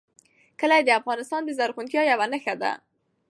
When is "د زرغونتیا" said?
1.45-2.01